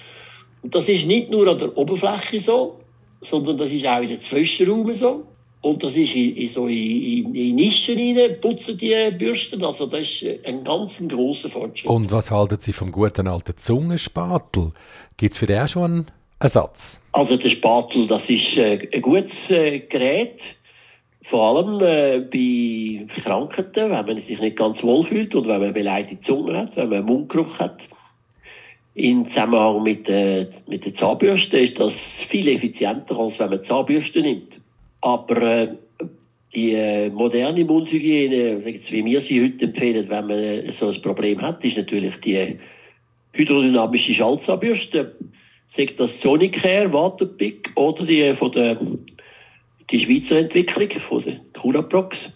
[0.62, 2.80] Und das ist nicht nur an der Oberfläche so,
[3.20, 5.24] sondern das ist auch in den Zwischenraum so.
[5.62, 9.62] Und das ist in, in so in, in Nischen rein, putzen die Bürsten.
[9.62, 11.90] Also das ist ein ganz grosser Fortschritt.
[11.90, 14.72] Und was halten Sie vom guten alten Zungenspatel?
[15.18, 16.06] Gibt es für den auch schon einen
[16.38, 16.98] Ersatz?
[17.12, 20.56] Also der Spatel, das ist äh, ein gutes äh, Gerät,
[21.22, 25.74] vor allem äh, bei Krankheiten, wenn man sich nicht ganz wohl fühlt und wenn man
[25.74, 27.86] beleidigte Zunge hat, wenn man Mundgeruch hat.
[28.94, 34.22] Im Zusammenhang mit, äh, mit der Zahnbürste ist das viel effizienter, als wenn man Zahnbürste
[34.22, 34.58] nimmt.
[35.00, 35.68] Aber äh,
[36.54, 41.64] die äh, moderne Mundhygiene, wie wir sie heute empfehlen, wenn man so ein Problem hat,
[41.64, 42.58] ist natürlich die
[43.32, 45.14] hydrodynamische Schallzahnbürste
[45.70, 48.76] sagt das Sonicare, Waterpick oder die von der
[49.90, 52.32] die Schweizer Entwicklung von der Curaprox.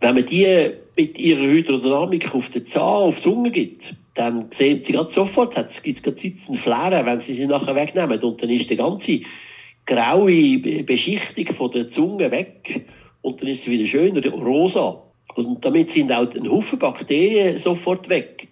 [0.00, 4.82] Wenn man die mit ihrer Hydrodynamik auf den Zahn, auf die Zunge gibt, dann sehen
[4.82, 8.20] sie ganz sofort, gibt es gerade sitzen Flären, wenn sie sie nachher wegnehmen.
[8.20, 9.20] Und dann ist die ganze
[9.86, 12.86] graue Beschichtung von der Zunge weg
[13.22, 15.02] und dann ist sie wieder schön rosa.
[15.34, 18.48] Und damit sind auch ein Haufen Bakterien sofort weg.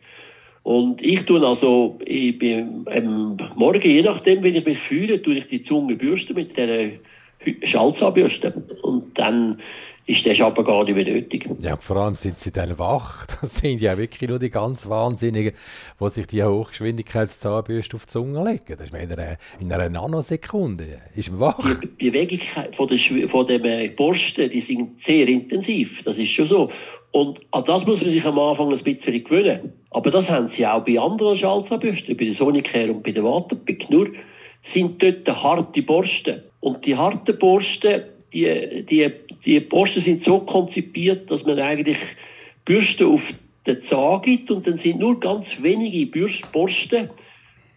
[0.62, 5.37] Und ich tue also, ich bin, am Morgen, je nachdem, wie ich mich fühle, tue
[5.37, 6.92] ich die Zunge bürsten mit der
[7.62, 8.52] Schalzahnbürste.
[8.83, 9.59] Und dann
[10.07, 11.48] ist der aber gar nicht mehr nötig.
[11.61, 13.26] Ja, vor allem sind sie dann wach.
[13.40, 15.52] Das sind ja wirklich nur die ganz Wahnsinnigen,
[16.00, 18.76] die sich die Hochgeschwindigkeitszahnbürste auf die Zunge legen.
[18.78, 20.98] Das ist in einer, in einer Nanosekunde.
[21.14, 21.80] Ist man wach.
[22.00, 22.40] Die Bewegung
[22.72, 26.02] von, der, von dem Borsten, die sind sehr intensiv.
[26.04, 26.68] Das ist schon so.
[27.12, 29.72] Und an das muss man sich am Anfang ein bisschen gewöhnen.
[29.90, 33.88] Aber das haben sie auch bei anderen Schalzahnbürsten, bei der Sonicare und bei der Waterpick.
[33.88, 34.09] Nur
[34.64, 36.42] sind dort harte Borsten.
[36.61, 39.12] Und die harten Borsten, die, die,
[39.44, 41.98] die Borsten sind so konzipiert, dass man eigentlich
[42.64, 43.35] Bürsten auf
[43.66, 46.07] den Zahn gibt und dann sind nur ganz wenige
[46.50, 47.11] Borsten,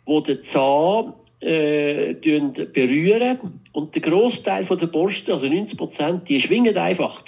[0.07, 6.77] die den Zahn äh, berühren und der Großteil der Borsten, also 90 Prozent, die schwingen
[6.77, 7.21] einfach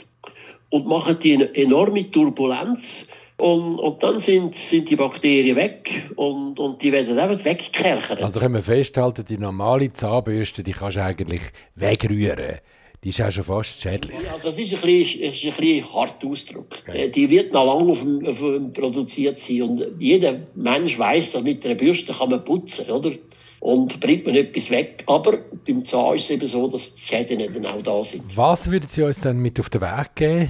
[0.70, 3.08] und machen die eine enorme Turbulenz.
[3.40, 8.22] Und, und dann sind, sind die Bakterien weg und, und die werden eben weggekerchert.
[8.22, 11.42] Also können wir festhalten, die normale Zahnbürste, die kannst du eigentlich
[11.76, 12.58] wegrühren.
[13.02, 14.18] Die ist auch schon fast schädlich.
[14.34, 16.68] Also das ist ein bisschen, ist ein bisschen harter Ausdruck.
[16.82, 17.06] Okay.
[17.06, 19.62] Äh, die wird noch lange auf dem, auf dem produziert sein.
[19.62, 23.12] Und jeder Mensch weiß, dass mit einer Bürste kann man putzen, oder?
[23.60, 25.04] und bringt man etwas weg.
[25.08, 28.24] Aber beim Zahn ist es eben so, dass die Schäden dann auch da sind.
[28.36, 30.50] Was würden Sie uns dann mit auf den Weg geben?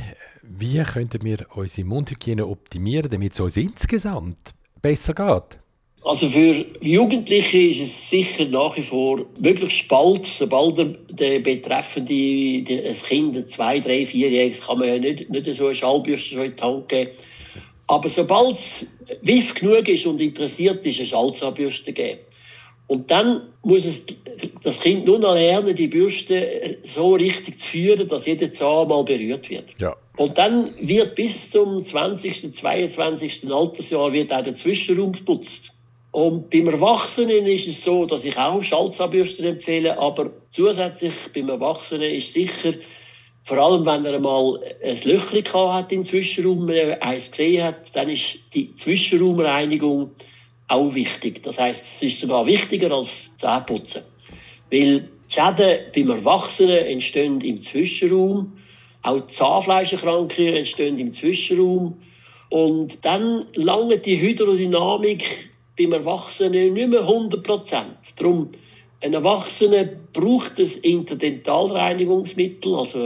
[0.52, 5.60] Wie könnten wir unsere Mundhygiene optimieren, damit es uns insgesamt besser geht?
[6.04, 12.14] Also für Jugendliche ist es sicher nach wie vor möglichst bald, sobald der, der betreffende
[12.14, 16.46] ein Kind, ein zwei, drei, vierjähriges, kann man ja nicht, nicht so eine Schallbürste schon
[16.46, 17.12] in die Hand geben.
[17.86, 18.88] Aber sobald es
[19.22, 22.20] wiff genug ist und interessiert ist, eine Schallzahnbürste geben.
[22.90, 24.08] Und dann muss es,
[24.64, 29.04] das Kind nur noch lernen, die Bürste so richtig zu führen, dass jeder Zahn mal
[29.04, 29.76] berührt wird.
[29.80, 29.96] Ja.
[30.18, 33.54] Und dann wird bis zum 20., 22.
[33.54, 35.72] Altersjahr wird auch der Zwischenraum geputzt.
[36.10, 42.12] Und beim Erwachsenen ist es so, dass ich auch Schalzahnbürsten empfehle, aber zusätzlich beim Erwachsenen
[42.12, 42.74] ist sicher,
[43.44, 46.68] vor allem wenn er mal ein Löchchen hat im Zwischenraum,
[47.02, 50.10] eins gesehen hat, dann ist die Zwischenraumreinigung
[50.70, 51.44] auch wichtig.
[51.44, 54.04] Das heißt, es ist sogar wichtiger als Zähneputzen.
[54.72, 58.54] Weil die Schäden beim Erwachsenen entstehen im Zwischenraum,
[59.02, 61.98] auch Zahnfleischerkrankungen entstehen im Zwischenraum.
[62.50, 67.98] Und dann lange die Hydrodynamik beim Erwachsenen nicht mehr 100 Prozent.
[68.18, 68.48] Darum,
[69.02, 73.00] ein Erwachsener braucht ein Interdentalreinigungsmittel, also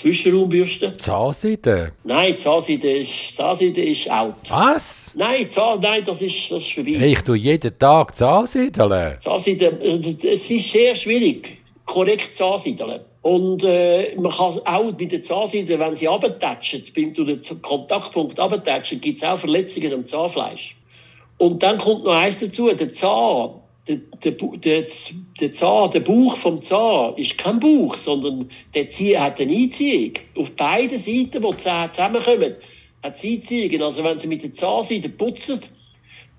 [0.00, 0.96] Zwischenraumbürste.
[0.96, 1.92] Zahnseide?
[2.04, 4.34] Nein, Zahnseide ist, Zahnseide ist out.
[4.48, 5.12] Was?
[5.14, 6.94] Nein, Zahn, nein das, ist, das ist vorbei.
[6.96, 9.16] Hey, ich tue jeden Tag Zahnseideln.
[9.20, 13.00] Zahnseide, es ist sehr schwierig, korrekt Zahnseideln.
[13.20, 18.40] Und äh, man kann auch bei den Zahnseiden, wenn sie abtatschen, wenn du den Kontaktpunkt
[18.40, 20.76] abtatschen, gibt es auch Verletzungen am Zahnfleisch.
[21.36, 24.86] Und dann kommt noch eins dazu, der Zahn der, der, der,
[25.40, 30.12] der, Zahn, der Bauch vom Zahn ist kein Bauch, sondern der Zahn hat eine Einziehung.
[30.36, 32.54] Auf beiden Seiten, wo die Zähne zusammenkommen,
[33.02, 33.82] hat sie Einziehungen.
[33.82, 35.60] Also wenn sie mit der Zahnseite putzen,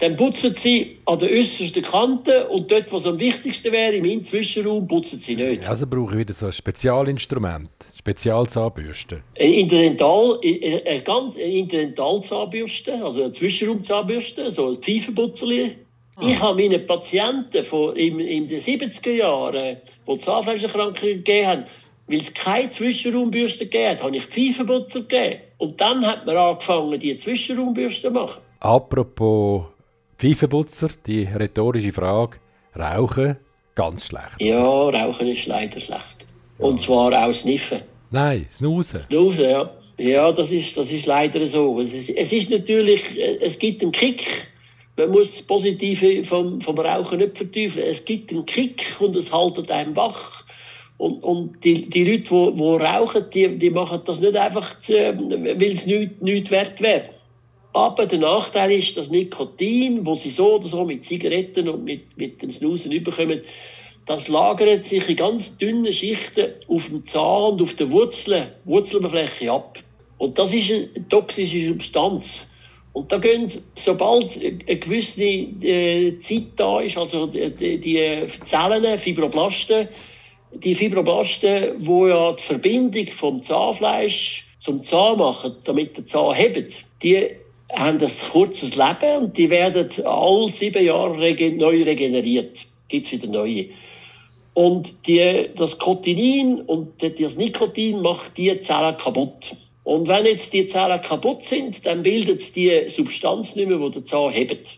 [0.01, 4.88] dann putzen sie an der äußersten Kante und dort, was am wichtigsten wäre, im Zwischenraum,
[4.88, 5.67] putzen sie nicht.
[5.67, 9.21] Also brauche ich wieder so ein Spezialinstrument, Spezialzahnbürste.
[9.39, 15.75] Eine, Interdental, eine ganz Interdentalzahnbürste, also eine Zwischenraumzahnbürste, so ein Pfeifenputzerli.
[16.15, 16.21] Ah.
[16.28, 21.65] Ich habe meinen Patienten von, in, in den 70er Jahren, die Zahnfleischerkrankungen gegeben haben,
[22.08, 25.41] weil es keine Zwischenraumbürste gegeben hat, habe ich Pfeifenputzer gegeben.
[25.58, 28.41] Und dann hat man angefangen, die Zwischenraumbürste zu machen.
[28.60, 29.63] Apropos
[30.17, 32.38] Pfeifenputzer, die rhetorische Frage.
[32.78, 33.38] Rauchen,
[33.76, 34.39] ganz schlecht.
[34.39, 36.26] Ja, Rauchen ist leider schlecht.
[36.60, 36.65] Ja.
[36.65, 37.82] Und zwar auch Sniffen.
[38.12, 39.02] Nein, Snoosen.
[39.02, 39.71] Snoosen, ja.
[39.97, 41.80] Ja, das ist, das ist leider so.
[41.80, 44.47] Es ist, es ist natürlich, es gibt einen Kick.
[44.97, 47.86] Man muss das Positive vom, vom Rauchen nicht verteufeln.
[47.88, 50.43] Es gibt einen Kick und es haltet einem wach.
[50.97, 55.17] Und, und die, die Leute, die, die rauchen, die, die machen das nicht einfach, äh,
[55.17, 57.10] weil es nichts nicht wert wäre.
[57.73, 62.17] Aber der Nachteil ist, dass Nikotin, wo sie so oder so mit Zigaretten und mit,
[62.17, 63.41] mit den Snusen überkommen,
[64.06, 69.51] das lagert sich in ganz dünnen Schichten auf dem Zahn und auf der Wurzeln, Wurzeloberfläche
[69.51, 69.80] ab.
[70.17, 72.50] Und das ist eine toxische Substanz.
[72.93, 79.88] Und da gehen, sobald eine gewisse äh, Zeit da ist, also die, Zellen, Fibroblasten,
[80.54, 86.86] die Fibroblasten, wo ja die Verbindung vom Zahnfleisch zum Zahn machen, damit der Zahn hebt,
[87.01, 87.30] die
[87.73, 92.65] haben ein kurzes Leben und die werden alle sieben Jahre regen neu regeneriert.
[92.89, 93.67] Gibt es wieder neue.
[94.54, 99.56] Und die, das Cotinin und das Nikotin macht die Zellen kaputt.
[99.91, 103.91] Und wenn jetzt die Zellen kaputt sind, dann bildet es die Substanz nicht mehr, die
[103.91, 104.77] der Zahn hebt.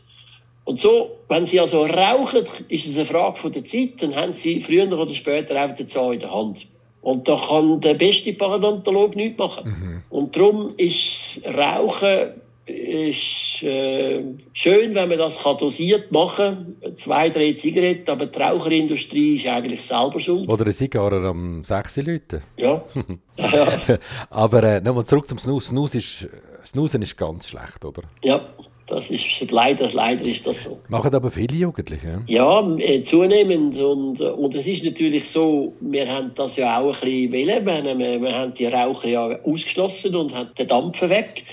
[0.64, 4.34] Und so, wenn sie also rauchen, ist es eine Frage von der Zeit, dann haben
[4.34, 6.66] sie früher oder später einfach den Zahn in der Hand.
[7.04, 9.70] Und da kann der beste Parodontolog nichts machen.
[9.70, 10.04] Mhm.
[10.10, 12.30] Und darum ist Rauchen
[12.66, 14.24] ist äh,
[14.54, 16.96] schön, wenn man das kann dosiert machen kann.
[16.96, 20.48] Zwei, drei Zigaretten, aber die Raucherindustrie ist eigentlich selber schuld.
[20.48, 22.42] Oder eine Zigarre am 6 Leuten.
[22.58, 22.84] Ja.
[23.38, 23.98] ja.
[24.30, 25.68] aber äh, nochmal zurück zum Snus.
[25.68, 26.28] Snus ist,
[26.66, 28.04] Snusen ist ganz schlecht, oder?
[28.24, 28.44] Ja.
[28.86, 30.82] Das ist leider, leider ist das so.
[30.90, 32.22] Machen aber viele Jugendliche.
[32.28, 33.78] Ja, äh, zunehmend.
[33.78, 37.66] Und, äh, und es ist natürlich so, wir haben das ja auch ein bisschen wollen.
[37.88, 41.46] Wir, wir, wir haben die Raucher ja ausgeschlossen und haben den Dampfen weg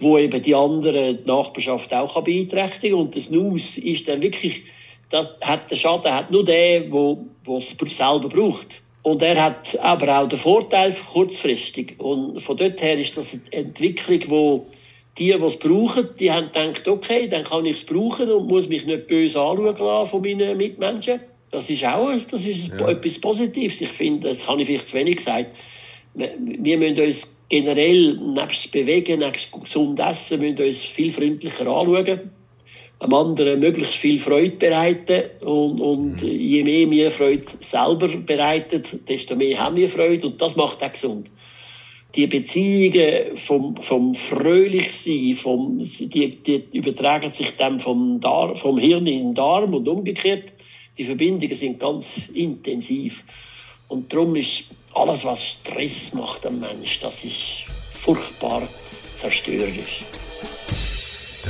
[0.00, 3.06] wo eben die anderen die Nachbarschaft auch beeinträchtigen kann.
[3.06, 4.64] Und das Snus ist dann wirklich,
[5.10, 8.82] das hat, der Schaden hat nur der, wo, es selber braucht.
[9.02, 11.98] Und er hat aber auch den Vorteil kurzfristig.
[11.98, 14.66] Und von dort her ist das eine Entwicklung, wo
[15.18, 18.68] die, die es brauchen, die haben gedacht, okay, dann kann ich es brauchen und muss
[18.68, 21.20] mich nicht böse anschauen lassen von meinen Mitmenschen.
[21.50, 22.88] Das ist auch das ist ja.
[22.88, 23.80] etwas Positives.
[23.80, 25.56] Ich finde, das habe ich vielleicht zu wenig gesagt.
[26.14, 32.30] Wir müssen uns generell, nebst Bewegen, nebst gesund Essen, müssen uns viel freundlicher anschauen.
[33.00, 35.22] Einem anderen möglichst viel Freude bereiten.
[35.40, 36.28] Und, und mhm.
[36.28, 40.26] je mehr wir Freude selber bereiten, desto mehr haben wir Freude.
[40.26, 41.30] Und das macht auch gesund.
[42.14, 49.06] Die Beziehungen vom, vom Fröhlichsein, vom, die, die übertragen sich dann vom, Dar, vom Hirn
[49.06, 50.52] in den Darm und umgekehrt.
[50.96, 53.24] Die Verbindungen sind ganz intensiv.
[53.88, 58.62] Und darum ist alles, was Stress macht am Mensch, das ist furchtbar
[59.14, 60.04] zerstörerisch.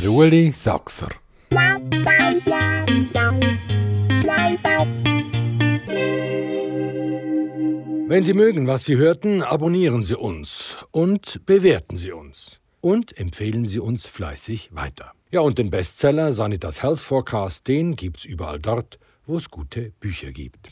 [0.01, 1.09] Der Ueli Sachser.
[8.11, 12.61] Wenn Sie mögen, was Sie hörten, abonnieren Sie uns und bewerten Sie uns.
[12.81, 15.13] Und empfehlen Sie uns fleißig weiter.
[15.31, 20.33] Ja, und den Bestseller Sanitas Health Forecast, den gibt's überall dort, wo es gute Bücher
[20.33, 20.71] gibt.